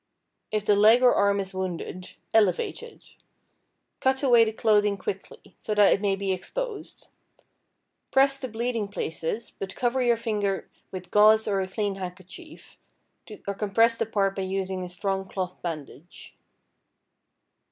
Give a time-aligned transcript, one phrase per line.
[0.51, 3.17] If the leg or arm is wounded, elevate it.
[3.99, 7.09] Cut away the clothing quickly, so that it may be exposed.
[8.09, 12.77] Press the bleeding places, but cover your finger with gauze or a clean handkerchief,
[13.47, 16.35] or compress the part by using a strong cloth bandage.